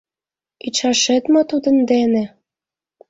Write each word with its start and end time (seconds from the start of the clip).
Ӱчашет 0.65 1.23
мо 1.33 1.41
тудын 1.49 1.77
дене?! 1.91 2.23